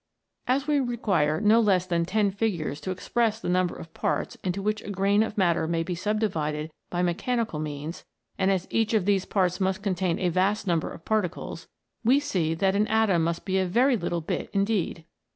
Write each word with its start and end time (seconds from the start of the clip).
As 0.47 0.65
we 0.65 0.79
require 0.79 1.39
no 1.39 1.59
less 1.59 1.85
than 1.85 2.05
ten 2.05 2.31
figures 2.31 2.81
to 2.81 2.89
express 2.89 3.39
the 3.39 3.47
number 3.49 3.75
of 3.75 3.93
parts 3.93 4.35
into 4.43 4.59
which 4.59 4.81
a 4.81 4.89
grain 4.89 5.21
of 5.21 5.37
matter 5.37 5.67
may 5.67 5.83
be 5.83 5.93
subdivided 5.93 6.71
by 6.89 7.03
mechanical 7.03 7.59
means, 7.59 8.03
and 8.35 8.49
as 8.49 8.65
each 8.71 8.95
of 8.95 9.05
these 9.05 9.25
parts 9.25 9.59
must 9.59 9.83
contain 9.83 10.17
a 10.17 10.29
vast 10.29 10.65
A 10.65 10.71
LITTLE 10.73 10.89
BIT. 10.89 10.91
67 10.91 10.91
number 10.91 10.91
of 10.95 11.05
particles, 11.05 11.67
we 12.03 12.19
see 12.19 12.55
that 12.55 12.75
an 12.75 12.87
atom 12.87 13.23
must 13.23 13.45
be 13.45 13.59
a 13.59 13.67
very 13.67 13.95
little 13.95 14.21
bit 14.21 14.49
indeed 14.53 15.05